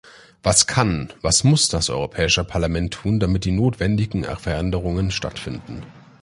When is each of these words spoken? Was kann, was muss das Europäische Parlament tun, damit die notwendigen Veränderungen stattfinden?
Was 0.41 0.65
kann, 0.65 1.13
was 1.21 1.43
muss 1.43 1.69
das 1.69 1.91
Europäische 1.91 2.43
Parlament 2.43 2.91
tun, 2.91 3.19
damit 3.19 3.45
die 3.45 3.51
notwendigen 3.51 4.23
Veränderungen 4.23 5.11
stattfinden? 5.11 5.83